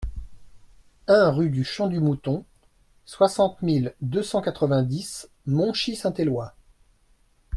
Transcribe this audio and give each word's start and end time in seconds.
un 1.05 1.29
rue 1.29 1.51
du 1.51 1.63
Champ 1.63 1.85
du 1.87 1.99
Mouton, 1.99 2.43
soixante 3.05 3.61
mille 3.61 3.93
deux 4.01 4.23
cent 4.23 4.41
quatre-vingt-dix 4.41 5.29
Monchy-Saint-Éloi 5.45 6.55